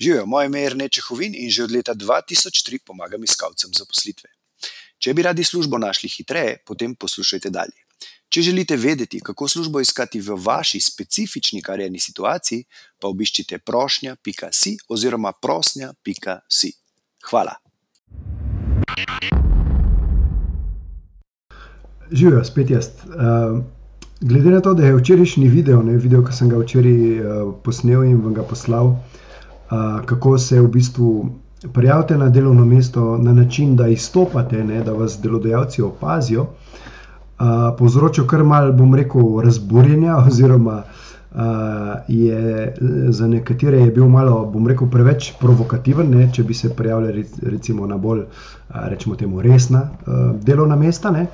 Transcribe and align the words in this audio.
Živijo, 0.00 0.26
moje 0.26 0.46
ime 0.46 0.60
je 0.60 0.74
Nečehovin 0.74 1.34
in 1.34 1.50
že 1.50 1.64
od 1.64 1.72
leta 1.72 1.94
2003 1.94 2.78
pomagam 2.86 3.24
iskalcem 3.24 3.70
zaposlitve. 3.78 4.28
Če 4.98 5.14
bi 5.14 5.22
radi 5.22 5.44
službo 5.44 5.78
našli 5.78 6.08
hitreje, 6.08 6.58
potem 6.66 6.94
poslušajte 6.94 7.50
dalje. 7.50 7.80
Če 8.28 8.42
želite 8.42 8.76
vedeti, 8.76 9.20
kako 9.20 9.48
službo 9.48 9.80
iskati 9.80 10.20
v 10.20 10.36
vaši 10.36 10.80
specifični 10.80 11.62
karjerni 11.62 12.00
situaciji, 12.00 12.64
pa 13.00 13.08
obiščite 13.08 13.58
prošnja.si 13.58 14.76
oziroma 14.88 15.32
prosnja.si. 15.32 16.72
Hvala. 17.30 17.56
Živijo, 22.12 22.44
spet 22.44 22.70
jaz. 22.70 22.90
Uh, 23.06 23.62
glede 24.20 24.50
na 24.50 24.60
to, 24.60 24.74
da 24.74 24.86
je 24.86 24.96
včerajšnji 24.96 25.48
video, 25.48 25.82
ne 25.82 25.96
video, 25.96 26.20
ki 26.24 26.36
sem 26.36 26.52
ga 26.52 26.60
včeraj 26.60 26.98
uh, 27.20 27.54
posnel 27.64 28.04
in 28.04 28.20
vam 28.20 28.36
ga 28.36 28.44
poslal, 28.44 28.92
uh, 28.92 29.22
kako 30.06 30.38
se 30.38 30.60
v 30.60 30.68
bistvu 30.68 31.30
prijavite 31.72 32.18
na 32.18 32.28
delovno 32.28 32.64
mesto 32.64 33.18
na 33.18 33.32
način, 33.32 33.76
da 33.76 33.88
izstopate, 33.88 34.64
ne, 34.64 34.82
da 34.84 34.92
vas 34.92 35.18
delodajalci 35.22 35.82
opazijo, 35.82 36.42
uh, 36.42 37.46
povzročil 37.78 38.26
kar 38.26 38.44
mal, 38.44 38.72
bom 38.72 38.94
rekel, 38.94 39.40
razburjenja, 39.44 40.16
oziroma 40.26 40.82
uh, 40.82 41.40
je 42.08 42.74
za 43.08 43.26
nekatere 43.26 43.80
je 43.80 43.90
bil 43.90 44.08
malo, 44.08 44.44
bom 44.52 44.68
rekel, 44.68 44.90
preveč 44.90 45.32
provokativen, 45.40 46.10
ne, 46.10 46.30
če 46.32 46.42
bi 46.42 46.54
se 46.54 46.74
prijavili 46.74 47.26
recimo 47.42 47.86
na 47.86 47.96
bolj, 47.96 48.20
uh, 48.20 48.88
rečemo 48.88 49.16
temu, 49.16 49.42
resna 49.42 49.82
uh, 49.82 50.14
delovna 50.42 50.76
mesta. 50.76 51.10
Ne. 51.10 51.26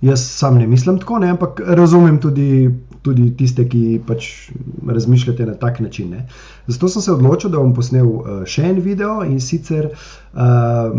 Jaz 0.00 0.20
sam 0.20 0.54
ne 0.58 0.66
mislim 0.66 0.98
tako, 0.98 1.18
ne, 1.18 1.28
ampak 1.28 1.60
razumem 1.66 2.20
tudi, 2.20 2.70
tudi 3.02 3.26
tiste, 3.36 3.66
ki 3.68 4.00
pač 4.06 4.50
razmišljate 4.88 5.46
na 5.46 5.54
tak 5.54 5.80
način. 5.80 6.10
Ne. 6.10 6.26
Zato 6.66 6.88
sem 6.88 7.02
se 7.02 7.12
odločil, 7.12 7.50
da 7.50 7.60
bom 7.60 7.74
posnel 7.76 8.08
uh, 8.08 8.30
še 8.48 8.64
en 8.70 8.80
video 8.80 9.18
in 9.28 9.36
sicer 9.44 9.90
uh, 9.92 10.96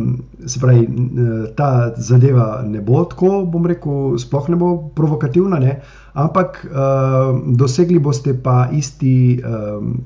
pravi, 0.62 0.86
uh, 0.86 1.50
ta 1.58 1.72
zadeva 1.98 2.62
ne 2.68 2.82
bo 2.86 3.02
tako, 3.10 3.42
bom 3.50 3.66
rekel, 3.66 4.20
sploh 4.22 4.54
ne 4.54 4.62
bo 4.62 4.72
provokativna, 4.96 5.58
ne, 5.66 5.80
ampak 6.14 6.62
uh, 6.70 7.34
dosegli 7.58 8.00
boste 8.00 8.38
pa 8.38 8.68
isti. 8.72 9.16
Um, 9.42 10.02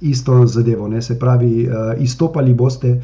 Isto 0.00 0.46
zadevo, 0.48 0.86
ne? 0.88 1.02
se 1.04 1.18
pravi, 1.20 1.66
uh, 1.68 1.90
izstopali 2.00 2.54
boste 2.56 2.94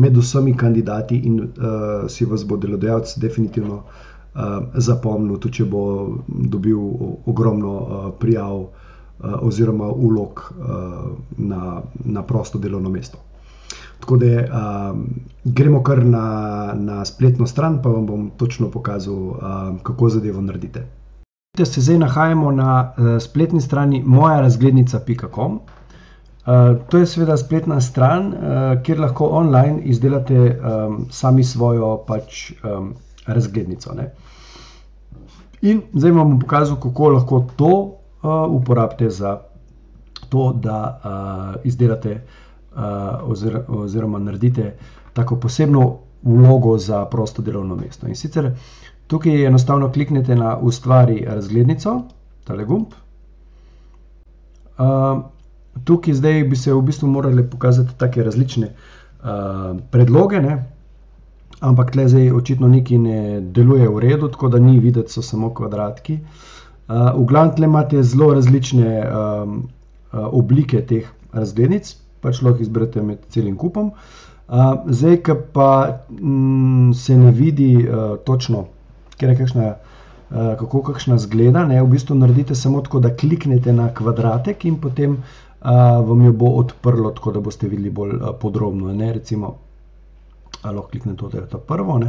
med 0.00 0.14
vsemi 0.16 0.54
kandidati, 0.56 1.18
in 1.28 1.34
uh, 1.42 2.06
si 2.08 2.24
vas 2.24 2.46
bo 2.48 2.56
delodajalec 2.56 3.12
definitivno 3.20 3.74
uh, 3.74 4.06
zapomnil, 4.74 5.38
tudi 5.40 5.60
če 5.60 5.64
bo 5.70 5.82
dobil 6.26 6.80
ogromno 7.26 7.72
uh, 7.76 8.08
prijav 8.20 8.58
uh, 8.60 8.68
oziroma 9.40 9.88
ulog 9.88 10.42
uh, 10.50 11.14
na, 11.38 11.80
na 12.04 12.22
prosto 12.22 12.58
delovno 12.58 12.90
mesto. 12.90 13.18
Tako 14.00 14.16
da 14.16 14.26
uh, 14.26 14.98
gremo 15.44 15.82
kar 15.82 16.04
na, 16.04 16.26
na 16.74 17.04
spletno 17.04 17.46
stran, 17.46 17.80
pa 17.82 17.88
vam 17.88 18.06
bom 18.06 18.30
točno 18.36 18.68
pokazal, 18.70 19.14
uh, 19.14 19.38
kako 19.82 20.08
zadevo 20.08 20.40
naredite. 20.40 20.84
Da 21.56 21.64
se 21.64 21.80
zdaj 21.80 21.98
nahajamo 21.98 22.52
na 22.52 22.92
uh, 22.98 23.16
spletni 23.22 23.60
strani 23.60 24.02
mojarazglednica.com. 24.06 25.60
Uh, 26.46 26.76
to 26.88 26.98
je 26.98 27.06
seveda 27.06 27.36
spletna 27.36 27.80
stran, 27.80 28.26
uh, 28.28 28.82
kjer 28.82 29.00
lahko 29.00 29.26
online 29.26 29.80
izdelate 29.82 30.60
um, 30.60 31.06
sami 31.10 31.44
svojo 31.44 32.04
pač, 32.06 32.52
um, 32.62 32.92
razglednico. 33.26 33.94
Ne? 33.94 34.10
In 35.62 35.82
zdaj 35.94 36.10
vam 36.10 36.30
bom 36.30 36.40
pokazal, 36.40 36.76
kako 36.80 37.08
lahko 37.08 37.46
to 37.56 37.72
uh, 37.72 38.46
uporabite 38.50 39.10
za 39.10 39.38
to, 40.28 40.52
da 40.52 40.78
uh, 40.80 41.60
izdelate 41.64 42.20
uh, 42.76 42.80
ozir, 43.30 43.60
oziroma 43.68 44.18
naredite 44.18 44.74
tako 45.12 45.36
posebno 45.36 45.96
vlogo 46.22 46.78
za 46.78 47.04
prosto 47.04 47.42
delovno 47.42 47.76
mesto. 47.76 48.06
In 48.06 48.16
sicer 48.16 48.50
tukaj 49.06 49.46
enostavno 49.46 49.92
kliknete 49.92 50.36
na 50.36 50.56
Ustvari 50.58 51.24
razglednico, 51.28 52.02
tale 52.44 52.64
gumb. 52.64 52.86
Uh, 54.78 55.22
tukaj 55.84 56.14
zdaj 56.14 56.44
bi 56.44 56.56
se 56.56 56.74
v 56.74 56.82
bistvu 56.82 57.08
morali 57.08 57.50
pokazati 57.50 57.98
take 57.98 58.22
različne 58.22 58.66
uh, 58.68 59.76
predloge. 59.90 60.40
Ne? 60.40 60.75
Ampak 61.60 61.90
tle 61.94 62.08
zdaj 62.08 62.30
očitno 62.32 62.68
nekaj 62.68 62.98
ne 62.98 63.40
deluje 63.40 63.88
v 63.88 64.00
redu, 64.00 64.28
tako 64.28 64.48
da 64.48 64.58
ni 64.58 64.78
videti, 64.80 65.12
so 65.12 65.22
samo 65.22 65.54
kvadratki. 65.54 66.18
Uh, 66.86 67.12
v 67.16 67.24
glavnem 67.26 67.54
tle 67.56 67.66
imate 67.66 68.02
zelo 68.02 68.32
različne 68.34 68.90
um, 69.02 69.56
oblike 70.12 70.82
teh 70.86 71.08
razglednic, 71.32 71.96
pač 72.20 72.42
lahko 72.42 72.62
izberete 72.62 73.02
med 73.02 73.24
celim 73.32 73.56
kupom. 73.56 73.90
Uh, 74.46 74.86
zdaj, 74.86 75.18
ki 75.26 75.36
pa 75.52 75.70
mm, 76.10 76.92
se 76.94 77.16
ne 77.16 77.32
vidi 77.34 77.88
točno, 78.24 78.66
je 79.20 79.34
kakšna, 79.36 79.74
kako 80.60 80.82
kakšna 80.82 81.18
zgleda, 81.18 81.64
ne, 81.66 81.80
v 81.82 81.88
bistvu 81.96 82.14
naredite 82.14 82.54
samo 82.54 82.82
tako, 82.84 83.00
da 83.00 83.14
kliknete 83.16 83.72
na 83.72 83.88
kvadratek 83.94 84.64
in 84.68 84.76
potem 84.80 85.16
vam 85.62 86.20
jo 86.22 86.32
bo 86.32 86.50
odprlo, 86.60 87.10
tako 87.16 87.32
da 87.32 87.40
boste 87.40 87.68
videli 87.68 87.90
bolj 87.90 88.18
podrobno. 88.40 88.92
Ne, 88.92 89.12
recimo, 89.12 89.54
lahko 90.64 90.88
kliknem 90.90 91.16
to, 91.16 91.28
da 91.28 91.38
je 91.38 91.48
to 91.48 91.58
prvo. 91.58 92.00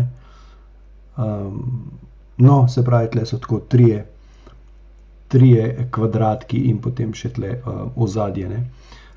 Um, 1.18 1.91
no, 2.38 2.68
se 2.68 2.84
pravi, 2.85 3.09
tle 3.12 3.25
so 3.25 3.38
tako 3.38 3.59
trije, 3.59 4.06
trije 5.28 5.88
kvadratki 5.91 6.57
in 6.69 6.81
potem 6.81 7.13
še 7.13 7.34
tle 7.36 7.57
uh, 7.57 7.88
ozadje. 7.96 8.50
Ne? 8.50 8.63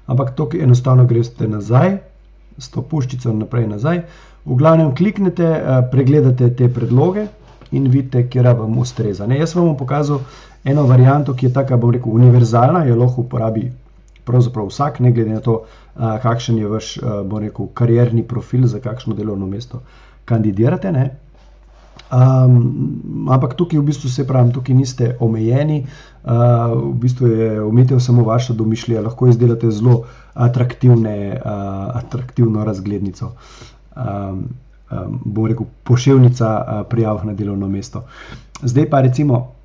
Ampak 0.06 0.34
to, 0.36 0.48
ki 0.48 0.62
enostavno 0.64 1.06
greste 1.06 1.48
nazaj, 1.48 1.98
s 2.58 2.68
to 2.68 2.82
puščico 2.82 3.32
naprej 3.32 3.68
nazaj, 3.70 4.02
v 4.44 4.56
glavnem 4.56 4.94
kliknete, 4.96 5.50
uh, 5.50 5.82
pregledate 5.92 6.50
te 6.56 6.68
predloge 6.68 7.28
in 7.70 7.86
vidite, 7.88 8.26
kje 8.28 8.42
vam 8.42 8.78
ustreza. 8.78 9.26
Ne? 9.26 9.38
Jaz 9.38 9.54
vam 9.54 9.70
bom 9.70 9.76
pokazal 9.78 10.24
eno 10.64 10.86
varianto, 10.88 11.34
ki 11.34 11.46
je 11.46 11.52
tako, 11.52 11.78
bom 11.84 11.94
rekel, 11.94 12.12
univerzalna, 12.12 12.84
jo 12.88 12.96
lahko 12.98 13.22
uporabi 13.28 13.68
pravzaprav 14.30 14.70
vsak, 14.70 15.02
ne 15.04 15.10
glede 15.12 15.34
na 15.34 15.42
to, 15.44 15.64
kakšen 16.22 16.62
je 16.62 16.70
vaš, 16.70 16.92
bom 17.26 17.42
rekel, 17.42 17.68
karjerni 17.74 18.22
profil, 18.22 18.64
za 18.70 18.80
kakšno 18.80 19.18
delovno 19.18 19.50
mesto 19.50 19.82
kandidirate. 20.30 20.94
Um, 22.10 23.26
ampak 23.30 23.54
tukaj 23.54 23.78
v 23.78 23.86
bistvu 23.86 24.10
se 24.10 24.26
pravi, 24.26 24.50
tukaj 24.54 24.74
niste 24.74 25.12
omejeni, 25.22 25.84
uh, 25.86 26.74
v 26.74 26.94
bistvu 27.04 27.28
je 27.30 27.50
omejitev 27.62 28.00
samo 28.02 28.24
vaša 28.26 28.56
domišljija, 28.58 29.04
lahko 29.06 29.28
izdelate 29.30 29.70
zelo 29.70 30.00
atraktivne, 30.34 31.38
uh, 31.38 31.52
atraktivno 32.00 32.66
razglednico. 32.66 33.30
Um, 33.94 34.42
um, 34.90 35.20
bom 35.22 35.46
rekel, 35.46 35.70
pošiljka 35.86 36.50
uh, 36.50 36.82
prijav 36.90 37.22
na 37.26 37.34
delovno 37.34 37.70
mesto. 37.70 38.02
Zdaj 38.62 38.90
pa 38.90 39.06
recimo. 39.06 39.59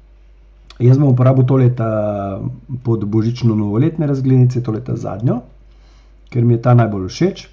Jaz 0.80 0.98
bom 1.00 1.14
uporabil 1.14 1.46
to 1.48 1.56
leto 1.56 1.86
pod 2.84 3.06
božično 3.08 3.56
novoletne 3.56 4.08
razglednice, 4.08 4.64
to 4.64 4.72
leto 4.76 4.96
zadnjo, 4.96 5.40
ker 6.30 6.44
mi 6.44 6.58
je 6.58 6.62
ta 6.62 6.74
najbolj 6.76 7.08
všeč. 7.08 7.46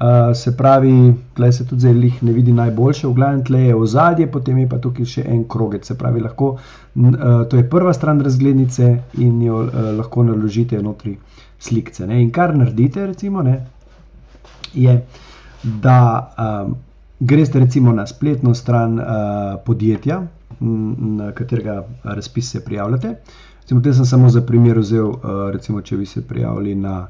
Uh, 0.00 0.32
se 0.34 0.56
pravi, 0.56 1.12
tukaj 1.36 1.52
se 1.52 1.66
tudi 1.68 1.80
zdaj 1.80 2.12
ne 2.24 2.32
vidi 2.32 2.52
najboljše, 2.56 3.06
v 3.06 3.12
glavnem 3.14 3.42
tle 3.44 3.58
je 3.60 3.74
ozadje, 3.76 4.26
potem 4.32 4.58
je 4.58 4.68
pa 4.68 4.78
tukaj 4.80 5.04
še 5.04 5.24
en 5.28 5.42
krogec. 5.44 5.84
Se 5.84 5.94
pravi, 5.98 6.22
lahko, 6.24 6.54
uh, 6.96 7.18
to 7.50 7.60
je 7.60 7.66
prva 7.68 7.92
stran 7.92 8.22
razglednice 8.24 8.88
in 9.20 9.42
jo 9.44 9.60
uh, 9.66 9.90
lahko 9.98 10.24
naložite 10.24 10.80
notri 10.82 11.18
slike. 11.60 11.92
In 12.08 12.30
kar 12.32 12.56
naredite, 12.56 13.06
recimo, 13.06 13.42
ne, 13.42 13.58
je, 14.72 14.96
da 15.84 16.00
um, 16.38 16.74
greste 17.20 17.60
recimo 17.60 17.92
na 17.92 18.06
spletno 18.06 18.54
stran 18.54 18.98
uh, 18.98 19.06
podjetja, 19.66 20.22
na 20.60 21.32
katerega 21.32 21.84
razpis 22.04 22.50
se 22.50 22.64
prijavljate. 22.64 23.14
Recimo, 23.60 23.80
te 23.80 23.92
sem 23.92 24.04
samo 24.04 24.28
za 24.28 24.42
primer 24.42 24.78
vzel, 24.78 25.08
uh, 25.08 25.50
recimo, 25.52 25.80
če 25.80 25.96
bi 25.96 26.06
se 26.06 26.22
prijavili 26.26 26.74
na 26.74 27.06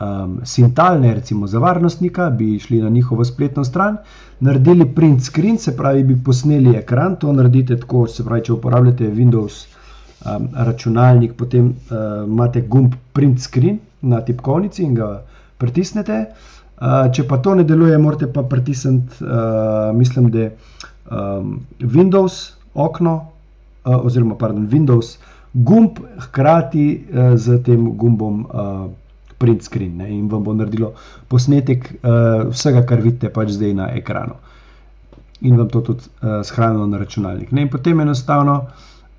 um, 0.00 0.40
Sintalne, 0.44 1.14
recimo 1.14 1.46
za 1.46 1.58
varnostnika, 1.58 2.30
bi 2.30 2.58
šli 2.58 2.82
na 2.82 2.88
njihovo 2.88 3.24
spletno 3.24 3.64
stran, 3.64 3.96
naredili 4.40 4.86
print 4.94 5.22
screen, 5.22 5.58
se 5.58 5.76
pravi, 5.76 6.04
bi 6.04 6.18
posneli 6.24 6.76
ekran. 6.76 7.16
To 7.16 7.32
naredite 7.32 7.76
tako, 7.76 8.06
se 8.06 8.24
pravi, 8.24 8.44
če 8.44 8.52
uporabljate 8.52 9.10
Windows 9.10 9.66
um, 9.66 10.48
računalnik, 10.54 11.34
potem 11.34 11.66
uh, 11.66 11.96
imate 12.26 12.62
gumb 12.62 12.94
print 13.12 13.40
screen 13.40 13.78
na 14.00 14.20
tipkovnici 14.20 14.82
in 14.82 14.94
ga 14.94 15.22
pritisnete. 15.58 16.26
Uh, 16.78 17.08
če 17.12 17.26
pa 17.26 17.40
to 17.42 17.56
ne 17.58 17.64
deluje, 17.66 17.98
morate 17.98 18.30
pa 18.32 18.42
pritisniti, 18.46 19.24
uh, 19.24 19.90
mislim, 19.98 20.30
da 20.30 20.46
um, 21.10 21.58
Windows 21.80 22.57
okno, 22.78 23.14
uh, 23.84 23.98
oziroma 24.06 24.38
pardon, 24.38 24.68
Windows 24.70 25.16
gumb, 25.52 25.98
hkrati 26.28 26.84
z 27.34 27.58
tem 27.64 27.86
gumbom 27.96 28.42
uh, 28.44 28.90
print 29.38 29.64
screen 29.64 29.96
ne, 29.96 30.10
in 30.12 30.26
vam 30.28 30.42
bo 30.44 30.52
naredilo 30.54 30.92
posnetek 31.30 31.86
vsega, 32.50 32.82
kar 32.86 33.00
vidite 33.00 33.30
pač 33.32 33.54
zdaj 33.54 33.74
na 33.78 33.86
ekranu. 33.94 34.34
In 35.46 35.54
vam 35.56 35.68
to 35.70 35.80
tudi 35.86 36.10
shranilo 36.44 36.88
na 36.90 36.98
računalnik. 36.98 37.52
Ne, 37.54 37.62
in 37.64 37.70
potem 37.70 38.02
enostavno 38.02 38.56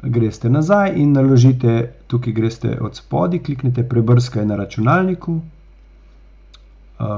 greste 0.03 0.51
nazaj 0.51 0.91
in 0.99 1.15
naložite, 1.15 1.77
tukaj 2.11 2.35
greste 2.35 2.75
od 2.83 2.99
spodaj, 2.99 3.39
kliknite 3.47 3.87
prebrskaj 3.87 4.45
na 4.45 4.59
računalniku. 4.59 5.39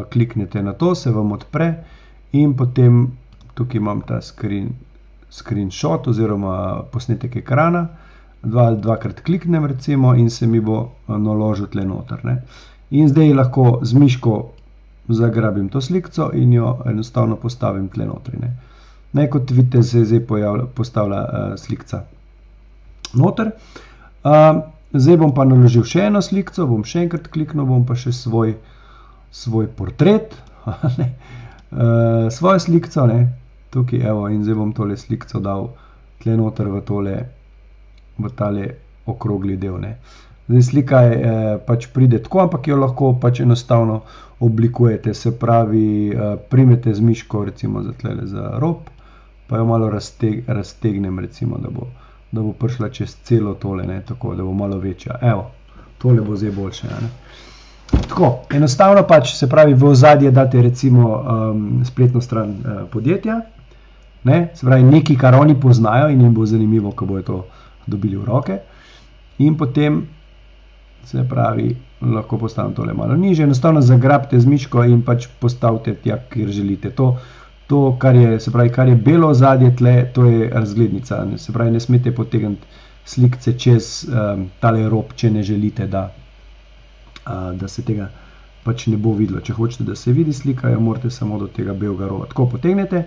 kliknete 0.09 0.63
na 0.63 0.73
to, 0.73 0.95
se 0.95 1.11
vam 1.11 1.31
odpre 1.31 1.83
in 2.31 2.53
potem 2.57 3.11
tukaj 3.53 3.77
imam 3.77 4.01
ta 4.01 4.21
screen, 4.21 4.69
screenshot 5.31 6.07
oziroma 6.07 6.83
posnetek 6.91 7.35
ekrana. 7.41 7.87
Dva, 8.41 8.71
dvakrat 8.73 9.21
kliknem, 9.21 9.65
recimo, 9.69 10.15
in 10.17 10.29
se 10.29 10.47
mi 10.47 10.59
bo 10.59 10.91
naložil 11.07 11.67
tle 11.69 11.85
noter. 11.85 12.25
Ne. 12.25 12.39
In 12.91 13.09
zdaj 13.09 13.33
lahko 13.37 13.79
z 13.85 13.93
miško 13.93 14.39
zagrabim 15.07 15.69
to 15.69 15.81
sliko 15.81 16.31
in 16.33 16.53
jo 16.53 16.77
enostavno 16.85 17.35
postavim 17.35 17.87
tle 17.89 18.05
noter. 18.05 18.33
Naj 19.13 19.29
kot 19.29 19.51
vidite, 19.51 19.83
se 19.83 20.05
zdaj 20.05 20.25
pojavlja, 20.27 20.65
postavlja 20.75 21.21
uh, 21.21 21.55
slika 21.59 22.01
noter. 23.13 23.51
Uh, 24.23 24.61
zdaj 24.93 25.17
bom 25.17 25.33
pa 25.35 25.45
naložil 25.45 25.83
še 25.83 26.07
eno 26.07 26.21
sliko, 26.21 26.65
bom 26.67 26.83
še 26.87 27.05
enkrat 27.05 27.27
kliknil, 27.27 27.65
bom 27.67 27.85
pa 27.85 27.95
še 27.95 28.13
svoj, 28.15 28.55
svoj 29.31 29.67
portret, 29.75 30.35
uh, 30.65 32.27
svojo 32.31 32.59
sliko, 32.59 33.07
tukaj, 33.71 34.03
evo, 34.03 34.27
in 34.29 34.43
zdaj 34.43 34.55
bom 34.55 34.73
tole 34.75 34.97
sliko 34.97 35.39
dal 35.39 35.69
tle 36.21 36.37
noter 36.37 36.69
v 36.69 36.81
tole, 36.85 37.15
v 38.17 38.29
tale 38.37 38.67
okrogli 39.09 39.57
del. 39.57 39.79
Ne. 39.81 39.97
Zdaj 40.47 40.61
slika 40.61 41.01
je, 41.01 41.13
eh, 41.15 41.57
pač 41.65 41.87
pride 41.93 42.19
tako, 42.21 42.45
ampak 42.45 42.67
jo 42.67 42.77
lahko 42.77 43.13
pač 43.13 43.39
enostavno 43.39 44.01
oblikujete, 44.39 45.13
se 45.13 45.31
pravi, 45.39 46.11
eh, 46.13 46.37
primete 46.49 46.93
z 46.93 46.99
miško, 46.99 47.45
recimo 47.45 47.83
za 47.83 47.93
tle 47.93 48.15
za 48.23 48.57
rob, 48.59 48.89
pa 49.47 49.57
jo 49.57 49.65
malo 49.65 49.89
razteg, 49.89 50.43
raztegnem, 50.47 51.19
recimo, 51.19 51.57
da 51.57 51.69
bo, 51.69 51.87
da 52.31 52.41
bo 52.41 52.53
prišla 52.53 52.89
čez 52.89 53.15
celo 53.23 53.53
tole, 53.53 53.83
ne, 53.83 54.01
tako 54.07 54.35
da 54.35 54.43
bo 54.43 54.53
malo 54.53 54.77
večja. 54.77 55.17
Evo, 55.21 55.51
tole 55.97 56.21
bo 56.21 56.35
zdaj 56.35 56.51
boljše. 56.51 56.87
Ne. 56.87 57.09
Tako, 57.91 58.39
enostavno 58.53 59.03
pač 59.07 59.33
se 59.35 59.49
pravi, 59.49 59.73
v 59.73 59.85
ozadje 59.85 60.31
date 60.31 60.61
recimo 60.61 61.17
um, 61.17 61.81
spletno 61.85 62.21
stran 62.21 62.49
uh, 62.49 62.89
podjetja, 62.91 63.41
ne, 64.23 64.49
se 64.55 64.65
pravi, 64.65 64.83
nekaj, 64.83 65.15
kar 65.17 65.35
oni 65.35 65.55
poznajo 65.59 66.09
in 66.09 66.21
jim 66.21 66.33
bo 66.33 66.45
zanimivo, 66.45 66.91
ko 66.91 67.05
bojo 67.05 67.21
to 67.21 67.45
dobili 67.87 68.17
v 68.17 68.25
roke. 68.25 68.59
In 69.39 69.57
potem 69.57 70.03
se 71.05 71.23
pravi, 71.29 71.75
lahko 72.01 72.37
postavim 72.37 72.73
tole 72.73 72.93
malo 72.93 73.15
niže, 73.15 73.43
enostavno 73.43 73.81
zagrabite 73.81 74.39
z 74.39 74.45
miško 74.45 74.83
in 74.83 75.01
pač 75.01 75.27
postavite 75.39 75.95
tja, 76.03 76.17
kjer 76.29 76.49
želite. 76.49 76.89
To, 76.89 77.15
to 77.67 77.97
kar, 77.99 78.15
je, 78.15 78.37
pravi, 78.51 78.69
kar 78.69 78.89
je 78.89 78.95
belo 78.95 79.33
zadje 79.33 79.75
tle, 79.75 80.05
to 80.13 80.25
je 80.25 80.49
razglednica. 80.53 81.25
Se 81.37 81.53
pravi, 81.53 81.71
ne 81.71 81.79
smete 81.79 82.15
potegniti 82.15 82.65
slikce 83.05 83.57
čez 83.57 84.05
um, 84.05 84.49
tale 84.59 84.89
rob, 84.89 85.13
če 85.15 85.31
ne 85.31 85.43
želite, 85.43 85.87
da, 85.87 86.11
uh, 87.25 87.53
da 87.57 87.67
se 87.67 87.81
tega 87.81 88.09
pač 88.63 88.85
ne 88.87 88.97
bo 88.97 89.13
videlo. 89.17 89.41
Če 89.41 89.55
hočete, 89.57 89.85
da 89.87 89.95
se 89.95 90.13
vidi 90.13 90.33
slika, 90.33 90.69
jo 90.69 90.81
morate 90.83 91.09
samo 91.09 91.39
do 91.41 91.47
tega 91.49 91.73
belega 91.73 92.09
roba. 92.09 92.27
Tako 92.29 92.47
potegnete, 92.55 93.05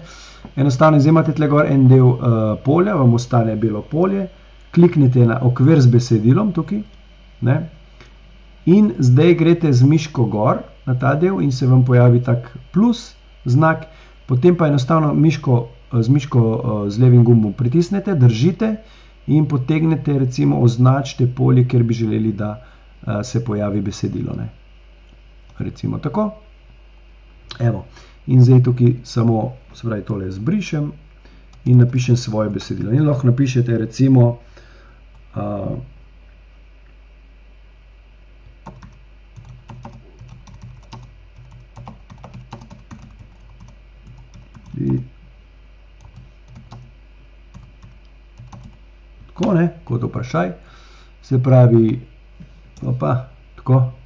enostavno 0.56 0.98
izjemate 0.98 1.34
tle 1.36 1.48
gor 1.48 1.70
en 1.70 1.86
del 1.88 2.06
uh, 2.06 2.18
polja, 2.64 2.96
vam 2.98 3.14
ostane 3.14 3.56
belo 3.56 3.82
polje, 3.90 4.26
kliknite 4.74 5.26
na 5.26 5.38
okvir 5.46 5.80
z 5.80 5.92
besedilom 5.92 6.50
tukaj. 6.56 6.82
Ne? 7.46 7.58
In 8.66 8.90
zdaj 8.98 9.36
greste 9.38 9.72
z 9.72 9.86
miško 9.86 10.26
gor 10.32 10.64
na 10.88 10.96
ta 10.98 11.14
del, 11.20 11.38
in 11.44 11.52
se 11.52 11.68
vam 11.68 11.84
pojavi 11.84 12.22
tak 12.24 12.50
plus 12.72 13.12
znak, 13.44 13.86
potem 14.26 14.56
pa 14.56 14.68
enostavno 14.72 15.12
miško, 15.14 15.60
z 15.92 16.08
miško 16.10 16.42
z 16.90 17.00
levim 17.00 17.22
gumbom 17.24 17.52
pritisnete, 17.52 18.16
držite 18.18 18.74
in 19.26 19.46
potegnete, 19.48 20.18
recimo, 20.18 20.58
označite 20.60 21.28
polje, 21.36 21.68
kjer 21.68 21.82
bi 21.82 21.94
želeli, 21.94 22.32
da 22.32 22.56
se 23.24 23.44
pojavi 23.44 23.80
besedilo. 23.84 24.34
Ne? 24.36 24.48
Recimo 25.58 25.98
tako. 25.98 26.30
Evo. 27.60 27.84
In 28.26 28.44
zdaj 28.44 28.62
tukaj 28.62 28.94
samo 29.04 29.52
pravi, 29.72 30.02
tole 30.02 30.30
zbrišem 30.30 30.92
in 31.64 31.78
napišem 31.78 32.16
svoje 32.16 32.50
besedilo. 32.50 32.92
In 32.92 33.06
lahko 33.06 33.26
napišete, 33.26 33.78
recimo, 33.78 34.38
uh, 35.36 35.76
Tako 49.26 49.54
ne, 49.54 49.68
kot 49.84 50.02
vprašaj, 50.02 50.52
se 51.22 51.42
pravi, 51.42 52.00
opa, 52.82 53.28
tako. 53.56 54.03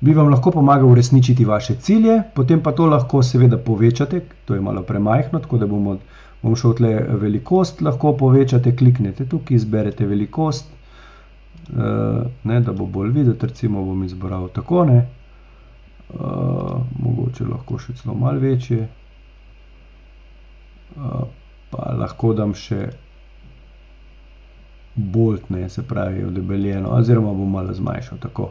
Bi 0.00 0.12
vam 0.14 0.28
lahko 0.28 0.50
pomagal 0.50 0.90
uresničiti 0.90 1.44
vaše 1.44 1.74
cilje, 1.80 2.22
potem 2.34 2.62
pa 2.62 2.72
to 2.72 2.86
lahko 2.86 3.22
seveda 3.22 3.58
povečate, 3.58 4.20
to 4.44 4.54
je 4.54 4.60
malo 4.60 4.82
premajhno, 4.82 5.40
tako 5.40 5.58
da 5.58 5.66
bomo, 5.66 5.96
bom 6.42 6.56
šel 6.56 6.74
tle 6.76 6.90
velikost, 7.22 7.80
lahko 7.80 8.12
povečate, 8.16 8.74
kliknete 8.76 9.24
tukaj, 9.28 9.56
izberete 9.56 10.06
velikost, 10.06 10.68
uh, 10.68 12.26
ne, 12.44 12.60
da 12.60 12.72
bo 12.72 12.86
bolj 12.86 13.14
videti, 13.16 13.46
recimo 13.46 13.84
bom 13.84 14.04
izbral 14.04 14.48
tako, 14.52 14.84
ne, 14.84 15.00
uh, 16.12 16.76
mogoče 17.00 17.48
lahko 17.48 17.80
še 17.80 17.96
celo 17.96 18.14
malo 18.14 18.44
večje, 18.44 18.84
pa 21.70 21.92
lahko 21.98 22.32
dam 22.32 22.54
še 22.54 22.86
boltne, 24.96 25.68
se 25.68 25.82
pravi, 25.82 26.24
odebeljeno, 26.24 26.90
oziroma 26.96 27.34
bom 27.36 27.50
malo 27.52 27.74
zmanjšal. 27.74 28.18
Tako, 28.18 28.50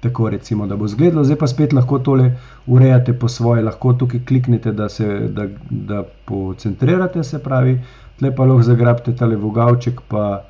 tako 0.00 0.30
recimo, 0.30 0.66
da 0.66 0.76
bo 0.76 0.88
zgledalo, 0.88 1.24
zdaj 1.24 1.38
pa 1.38 1.46
spet 1.46 1.72
lahko 1.72 1.98
tole 1.98 2.32
urejate 2.66 3.12
po 3.18 3.28
svoje, 3.28 3.62
lahko 3.62 3.92
tukaj 3.92 4.24
kliknete, 4.28 4.72
da 4.72 4.88
se 4.88 5.06
da, 5.28 5.46
da 5.70 6.02
pocentrirate, 6.24 7.24
se 7.24 7.42
pravi, 7.42 7.80
tle 8.18 8.34
pa 8.36 8.44
lahko 8.44 8.62
zagrabite 8.62 9.16
tale 9.16 9.36
vogavček, 9.36 10.00
pa 10.08 10.44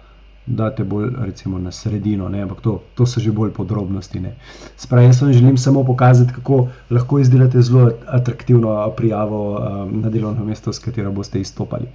date 0.47 0.85
bolj 0.85 1.11
recimo 1.19 1.59
na 1.59 1.71
sredino, 1.71 2.29
ne? 2.29 2.43
ampak 2.43 2.61
to, 2.61 2.81
to 2.95 3.07
so 3.07 3.21
že 3.21 3.33
bolj 3.35 3.51
podrobnosti. 3.51 4.21
Ne? 4.21 4.37
Spravi, 4.77 5.07
jaz 5.07 5.23
vam 5.23 5.33
želim 5.33 5.57
samo 5.59 5.85
pokazati, 5.85 6.33
kako 6.33 6.69
lahko 6.91 7.19
izdelate 7.19 7.63
zelo 7.63 7.91
atraktivno 8.07 8.91
prijavo 8.97 9.59
um, 9.59 10.01
na 10.01 10.11
delovno 10.11 10.45
mesto, 10.45 10.73
s 10.73 10.79
katero 10.79 11.13
boste 11.13 11.41
izstopali. 11.41 11.87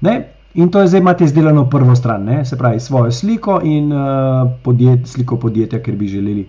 Ne? 0.00 0.28
In 0.54 0.68
to 0.70 0.80
je 0.80 0.88
zdaj 0.88 1.00
imate 1.00 1.24
izdelano 1.24 1.70
prvo 1.70 1.96
stran, 1.96 2.24
ne? 2.24 2.44
se 2.44 2.58
pravi 2.58 2.80
svojo 2.80 3.12
sliko 3.12 3.60
in 3.64 3.92
uh, 3.92 4.50
podjet, 4.62 5.06
sliko 5.06 5.36
podjetja, 5.36 5.82
ker 5.82 5.96
bi 5.96 6.08
želeli 6.08 6.48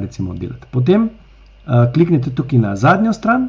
recimo 0.00 0.34
delati. 0.34 0.66
Potem 0.70 1.08
uh, 1.08 1.86
kliknite 1.94 2.30
tukaj 2.30 2.58
na 2.58 2.76
zadnjo 2.76 3.12
stran, 3.12 3.48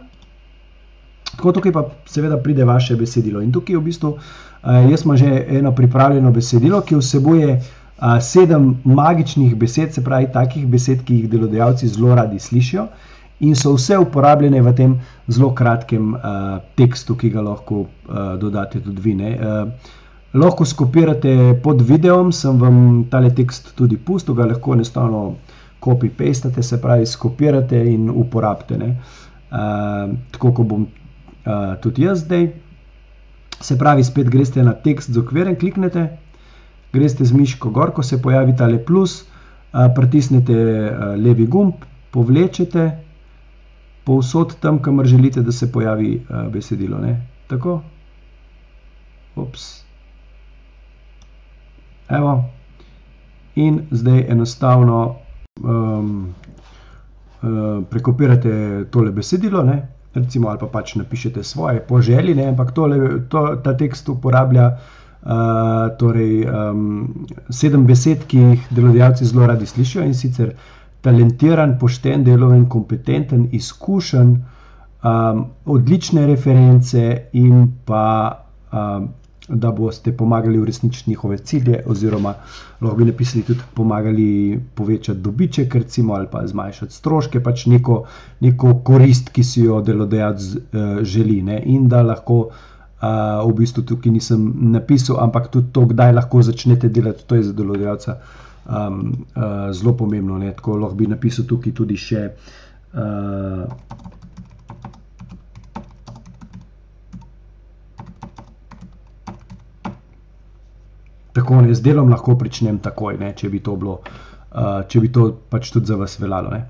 tako 1.36 1.52
tukaj 1.60 1.72
pa 1.72 1.86
seveda 2.06 2.38
pride 2.38 2.66
vaše 2.66 2.96
besedilo. 2.96 3.42
In 3.42 3.52
tukaj 3.54 3.78
v 3.78 3.84
bistvu 3.86 4.16
uh, 4.16 4.50
Uh, 4.64 4.92
jaz 4.92 5.06
imam 5.06 5.18
že 5.18 5.46
eno 5.50 5.72
pripravljeno 5.72 6.32
besedilo, 6.32 6.82
ki 6.82 6.96
vsebuje 6.96 7.52
uh, 7.56 8.18
sedem 8.22 8.82
magičnih 8.84 9.56
besed, 9.56 9.94
se 9.94 10.04
pravi, 10.04 10.28
takih 10.34 10.66
besed, 10.68 11.06
ki 11.08 11.16
jih 11.16 11.30
delodajalci 11.32 11.88
zelo 11.88 12.16
radi 12.16 12.40
slišijo, 12.40 12.88
in 13.40 13.56
so 13.56 13.72
vse 13.78 13.98
uporabljene 13.98 14.62
v 14.62 14.74
tem 14.76 14.98
zelo 15.28 15.54
kratkem 15.56 16.12
uh, 16.14 16.58
tekstu, 16.76 17.16
ki 17.16 17.30
ga 17.30 17.46
lahko 17.46 17.86
uh, 17.86 18.36
dodate 18.42 18.84
tudi 18.84 19.02
vi. 19.02 19.16
Uh, 19.16 19.72
lahko 20.34 20.66
skopirate 20.66 21.56
pod 21.64 21.82
videom, 21.82 22.34
sem 22.36 22.60
vam 22.60 23.06
tale 23.10 23.32
tekst 23.32 23.72
tudi 23.80 23.96
pustil, 23.96 24.36
ga 24.36 24.50
lahko 24.52 24.76
enostavno 24.76 25.38
copy-pastate, 25.80 26.64
se 26.64 26.82
pravi, 26.82 27.06
skopirate 27.06 27.80
in 27.92 28.10
uporabite. 28.10 28.76
Uh, 29.50 30.16
tako 30.32 30.54
kot 30.54 30.68
bom 30.68 30.86
uh, 30.86 31.76
tudi 31.82 32.06
jaz 32.06 32.24
zdaj. 32.26 32.50
Se 33.60 33.78
pravi, 33.78 34.04
spet 34.04 34.30
greste 34.32 34.64
na 34.64 34.74
tekst 34.74 35.12
z 35.12 35.20
okvirem, 35.20 35.56
kliknete, 35.60 36.06
greste 36.94 37.26
z 37.26 37.36
miško 37.36 37.70
gor, 37.76 37.92
ko 37.92 38.04
se 38.04 38.22
pojavi 38.22 38.56
tale 38.56 38.80
plus, 38.86 39.26
pritisnete 39.96 40.56
levi 41.20 41.46
gumb, 41.46 41.84
povlečete 42.16 42.86
povsod 44.08 44.56
tam, 44.64 44.80
kamor 44.82 45.06
želite, 45.06 45.42
da 45.42 45.52
se 45.52 45.72
pojavi 45.72 46.22
besedilo. 46.50 46.98
Ne? 46.98 47.28
Tako. 47.48 47.82
Ups. 49.36 49.84
Evo. 52.10 52.50
In 53.56 53.82
zdaj 53.92 54.26
enostavno 54.30 55.19
um, 55.64 56.34
uh, 57.42 57.84
prekopirate 57.90 58.86
tole 58.92 59.12
besedilo, 59.12 59.64
ne? 59.64 59.80
recimo, 60.14 60.50
ali 60.50 60.58
pa 60.60 60.68
pač 60.68 60.96
napišete 60.96 61.44
svoje 61.44 61.80
poželje, 61.86 62.34
ampak 62.48 62.72
tole, 62.74 62.98
to, 63.30 63.44
ta 63.64 63.76
tekst 63.78 64.10
uporablja 64.10 64.72
uh, 64.74 65.94
torej, 66.00 66.48
um, 66.50 67.28
sedem 67.50 67.86
besed, 67.86 68.26
ki 68.28 68.42
jih 68.42 68.68
delodajalci 68.74 69.30
zelo 69.30 69.48
radi 69.48 69.70
slišijo 69.70 70.08
in 70.08 70.16
sicer 70.18 70.56
talentiran, 71.06 71.78
pošten, 71.80 72.26
deloven, 72.26 72.66
kompetenten, 72.70 73.48
izkušen, 73.56 74.34
um, 75.04 75.46
odlične 75.66 76.26
reference 76.28 77.06
in 77.34 77.70
pa 77.86 78.06
um, 78.72 79.10
da 79.50 79.72
boste 79.72 80.12
pomagali 80.18 80.60
uresničiti 80.60 81.10
njihove 81.10 81.38
cilje, 81.38 81.84
oziroma 81.86 82.34
lahko 82.82 82.98
bi 82.98 83.06
napisali 83.06 83.44
tudi 83.44 83.60
pomagali 83.74 84.60
povečati 84.76 85.20
dobiček, 85.20 85.76
recimo, 85.76 86.14
ali 86.14 86.28
pa 86.32 86.48
zmanjšati 86.48 86.94
stroške, 86.94 87.44
pač 87.44 87.66
neko, 87.66 88.04
neko 88.40 88.74
korist, 88.86 89.30
ki 89.30 89.44
si 89.44 89.64
jo 89.64 89.82
delodajalec 89.82 90.42
uh, 90.42 91.02
želi. 91.02 91.42
Ne? 91.42 91.64
In 91.66 91.88
da 91.88 92.02
lahko. 92.02 92.50
Uh, 93.00 93.48
v 93.48 93.54
bistvu 93.62 93.86
tukaj 93.88 94.12
nisem 94.12 94.42
napisal, 94.74 95.22
ampak 95.24 95.46
tudi 95.48 95.70
to, 95.72 95.86
kdaj 95.88 96.12
lahko 96.18 96.42
začnete 96.44 96.90
delati, 96.92 97.24
to 97.28 97.38
je 97.38 97.46
za 97.48 97.54
delodajalca 97.56 98.18
um, 98.68 98.98
uh, 99.36 99.72
zelo 99.72 99.94
pomembno. 99.96 100.38
Ne? 100.38 100.52
Tako 100.52 100.76
lahko 100.78 101.00
bi 101.00 101.08
napisal 101.08 101.48
tukaj 101.48 101.74
tudi 101.74 101.96
še. 101.96 102.26
Uh, 111.50 111.56
tako 111.56 111.62
ne, 111.68 111.74
z 111.74 111.82
delom 111.82 112.10
lahko 112.10 112.38
pričnem 112.38 112.78
takoj, 112.80 113.18
ne, 113.18 113.34
če 113.34 113.50
bi 113.50 113.60
to 113.60 113.76
bilo, 113.76 114.00
uh, 114.54 114.86
če 114.88 115.00
bi 115.02 115.10
to 115.10 115.32
pač 115.50 115.72
tudi 115.74 115.90
za 115.90 115.96
vas 115.98 116.20
veljalo. 116.20 116.52
Ne. 116.54 116.66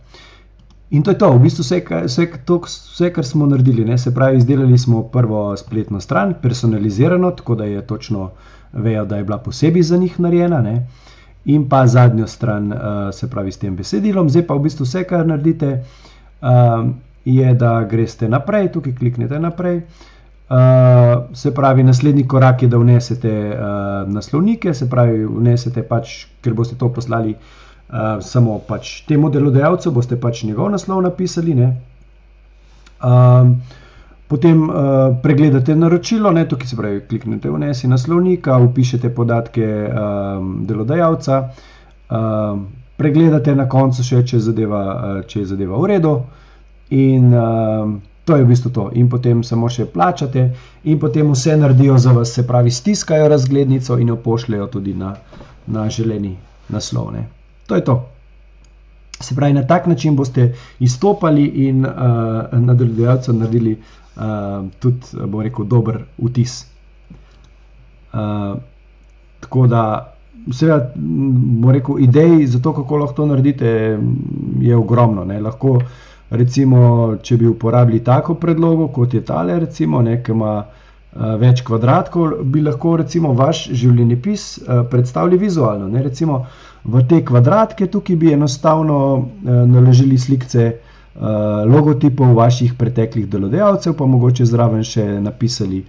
In 0.91 1.03
to 1.03 1.11
je 1.11 1.19
to, 1.19 1.27
v 1.35 1.41
bistvu 1.43 1.63
vse, 1.65 1.81
vse, 2.05 2.25
to, 2.47 2.61
vse 2.65 3.11
kar 3.13 3.25
smo 3.27 3.45
naredili. 3.45 3.83
Ne, 3.85 3.97
se 3.97 4.13
pravi, 4.15 4.39
izdelali 4.39 4.77
smo 4.77 5.03
prvo 5.11 5.51
spletno 5.57 5.99
stran, 6.01 6.33
personalizirano, 6.41 7.31
tako 7.31 7.59
da 7.59 7.67
je 7.67 7.83
točno 7.85 8.31
vejo, 8.73 9.03
da 9.05 9.19
je 9.19 9.27
bila 9.27 9.37
posebej 9.37 9.83
za 9.83 9.97
njih 9.97 10.15
narejena. 10.19 10.61
Ne. 10.61 10.87
In 11.45 11.67
pa 11.69 11.83
zadnjo 11.87 12.27
stran, 12.27 12.71
uh, 12.71 12.79
se 13.13 13.29
pravi, 13.29 13.51
s 13.51 13.59
tem 13.59 13.75
besedilom, 13.75 14.29
zdaj 14.29 14.47
pa 14.47 14.55
v 14.55 14.65
bistvu 14.69 14.87
vse, 14.87 15.03
kar 15.09 15.27
naredite, 15.27 15.83
uh, 16.41 16.87
je, 17.25 17.53
da 17.53 17.83
greste 17.83 18.31
naprej, 18.31 18.71
tukaj 18.73 18.95
kliknete 18.95 19.39
naprej. 19.43 19.83
Uh, 19.83 20.07
se 21.33 21.53
pravi, 21.55 21.83
naslednji 21.83 22.27
korak 22.27 22.61
je, 22.63 22.67
da 22.67 22.77
vnesete 22.77 23.31
uh, 23.49 24.13
naslovnike, 24.13 24.73
se 24.73 24.89
pravi, 24.89 25.25
vnesete 25.25 25.83
pač, 25.85 26.25
ker 26.41 26.53
boste 26.57 26.75
to 26.75 26.89
poslali 26.93 27.35
uh, 27.35 28.17
samo 28.25 28.57
pač 28.67 29.03
temu 29.05 29.29
delodajalcu, 29.29 29.91
boste 29.93 30.17
pač 30.17 30.43
njegov 30.43 30.71
naslov 30.73 31.03
napisali. 31.05 31.53
Uh, 31.53 33.51
potem 34.27 34.65
uh, 34.69 34.73
pregledate 35.21 35.75
naročilo, 35.75 36.31
ne, 36.31 36.47
tukaj 36.49 36.67
se 36.67 36.77
pravi, 36.77 37.05
kliknete 37.09 37.49
vnesi 37.49 37.87
naslovnika, 37.87 38.57
upišete 38.57 39.13
podatke 39.13 39.69
uh, 39.85 40.41
delodajalca, 40.65 41.43
uh, 42.09 42.57
pregledate 42.97 43.53
na 43.55 43.69
koncu 43.69 44.03
še, 44.03 44.25
če, 44.25 44.41
zadeva, 44.49 44.83
uh, 44.89 45.25
če 45.29 45.43
je 45.45 45.49
zadeva 45.53 45.77
v 45.77 45.93
redu. 45.93 46.19
In, 46.89 47.33
uh, 47.37 47.99
To 48.25 48.35
je 48.35 48.43
v 48.43 48.47
bistvu 48.47 48.69
to. 48.69 48.89
In 48.93 49.09
potem 49.09 49.43
samo 49.43 49.69
še 49.69 49.87
plačate, 49.89 50.49
in 50.83 50.99
potem 50.99 51.31
vse 51.33 51.57
naredijo 51.57 51.97
za 51.97 52.13
vas, 52.13 52.33
se 52.33 52.45
pravi, 52.47 52.71
stiskajo 52.71 53.27
razglednico 53.27 53.97
in 53.97 54.13
jo 54.13 54.15
pošljajo 54.15 54.67
tudi 54.67 54.93
na, 54.93 55.15
na 55.67 55.89
želeni 55.89 56.35
naslov. 56.69 57.11
Ne. 57.13 57.27
To 57.67 57.75
je 57.75 57.85
to. 57.85 57.97
Se 59.19 59.35
pravi, 59.35 59.53
na 59.53 59.65
tak 59.67 59.87
način 59.87 60.15
boste 60.15 60.53
izstopali 60.79 61.45
in 61.67 61.85
uh, 61.85 61.91
na 62.53 62.73
delodajalcu 62.73 63.33
naredili 63.33 63.73
uh, 63.75 64.21
tudi, 64.79 65.25
bom 65.25 65.41
rekel, 65.41 65.65
dober 65.65 66.03
vtis. 66.17 66.65
Uh, 68.13 68.55
tako 69.39 69.67
da, 69.67 70.13
seveda, 70.51 70.91
bom 70.95 71.71
rekel, 71.71 71.99
idej 71.99 72.45
za 72.47 72.59
to, 72.59 72.73
kako 72.73 72.97
lahko 72.97 73.15
to 73.15 73.25
naredite, 73.25 73.99
je 74.61 74.75
ogromno. 74.75 75.25
Ne. 75.25 75.41
Lahko 75.41 75.79
recimo, 76.29 77.15
če 77.23 77.37
bi 77.37 77.47
uporabili 77.49 78.03
tako 78.05 78.35
predlogo, 78.39 78.87
kot 78.93 79.13
je 79.13 79.21
tale, 79.25 79.59
recimo, 79.59 80.01
ne, 80.01 80.19
ki 80.23 80.33
ima 80.35 80.53
uh, 80.61 81.31
več 81.41 81.63
kvadratkov, 81.65 82.43
bi 82.43 82.61
lahko 82.65 82.97
recimo 83.01 83.33
vaš 83.37 83.67
življenjepis 83.71 84.49
uh, 84.57 84.83
predstavili 84.91 85.39
vizualno. 85.41 85.87
Ne, 85.89 86.03
recimo, 86.05 86.43
v 86.83 87.01
te 87.09 87.23
kvadratke 87.25 87.89
tukaj 87.91 88.19
bi 88.21 88.33
enostavno 88.35 88.99
uh, 89.15 89.63
naložili 89.69 90.17
slike 90.17 90.67
uh, 90.67 91.65
logotipov 91.67 92.35
vaših 92.37 92.77
preteklih 92.77 93.27
delodajalcev, 93.29 93.97
pa 93.97 94.05
mogoče 94.05 94.45
zraven 94.45 94.85
še 94.85 95.05
napisali, 95.21 95.83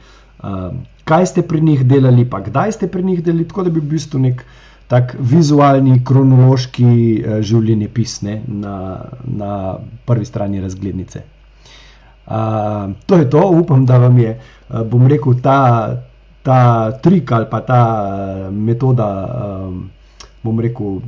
kaj 1.04 1.26
ste 1.26 1.42
pri 1.44 1.60
njih 1.60 1.84
delali, 1.84 2.24
pa 2.24 2.40
kdaj 2.40 2.72
ste 2.72 2.86
pri 2.88 3.02
njih 3.04 3.18
delali, 3.24 3.44
tako 3.44 3.66
da 3.66 3.70
bi 3.70 3.80
v 3.80 3.90
bistvu 3.90 4.20
nek 4.24 4.44
tak 4.90 5.14
vizualni, 5.22 6.00
kronološki 6.02 6.86
uh, 6.90 7.36
življenjepis 7.46 8.16
ne, 8.26 8.40
na, 8.50 8.74
na 9.22 9.52
prvi 10.06 10.26
strani 10.26 10.62
razglednice. 10.62 11.22
Uh, 12.26 12.90
to 13.06 13.20
je 13.20 13.28
to, 13.30 13.44
upam, 13.62 13.86
da 13.86 14.00
vam 14.02 14.18
je, 14.18 14.34
uh, 14.34 14.82
bom 14.90 15.06
rekel, 15.10 15.38
ta, 15.42 15.60
ta 16.46 16.58
trik 17.02 17.30
ali 17.38 17.46
pa 17.50 17.62
ta 17.66 17.80
uh, 17.86 18.42
metoda, 18.50 19.08
um, 19.30 19.80
bom 20.42 20.58
rekel, 20.58 20.98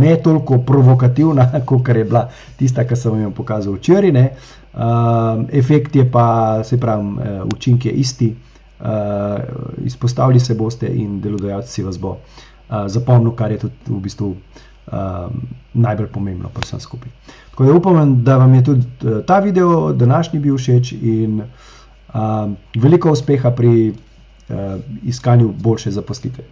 ne 0.00 0.16
toliko 0.24 0.62
provokativna, 0.64 1.50
kot 1.68 1.88
je 1.92 2.04
bila 2.04 2.28
tista, 2.56 2.88
ki 2.88 2.96
sem 2.96 3.26
jo 3.26 3.36
pokazal 3.36 3.76
včeraj. 3.76 4.30
Uh, 4.70 5.48
efekt 5.52 5.96
je 6.00 6.08
pa, 6.08 6.62
se 6.64 6.80
pravi, 6.80 7.32
učinek 7.52 7.90
je 7.90 7.98
isti, 8.04 8.34
uh, 8.80 9.84
izpostavili 9.84 10.40
se 10.40 10.54
boste 10.54 10.88
in 10.88 11.18
delodajalci 11.20 11.84
vas 11.84 12.00
bo. 12.00 12.16
Uh, 12.16 12.49
zapomnil, 12.86 13.34
kar 13.34 13.52
je 13.52 13.58
tudi 13.58 13.74
v 13.88 14.00
bistvu 14.00 14.28
um, 14.30 15.42
najbolj 15.74 16.08
pomembno 16.12 16.50
pri 16.54 16.66
vsem 16.66 16.80
skupaj. 16.80 17.10
Tako 17.50 17.66
da 17.66 17.74
upam, 17.74 18.14
da 18.24 18.36
vam 18.36 18.54
je 18.54 18.64
tudi 18.64 18.86
uh, 19.04 19.20
ta 19.26 19.38
video, 19.40 19.92
današnji, 19.92 20.40
bil 20.40 20.58
všeč 20.58 20.92
in 20.92 21.42
um, 21.42 22.56
veliko 22.74 23.12
uspeha 23.12 23.50
pri 23.50 23.90
uh, 23.90 24.56
iskanju 25.02 25.52
boljše 25.62 25.90
zaposlitve. 25.90 26.44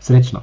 Srečno! 0.00 0.42